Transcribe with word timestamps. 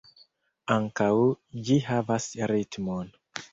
Ankaŭ 0.75 1.09
ĝi 1.69 1.79
havas 1.91 2.27
ritmon. 2.55 3.15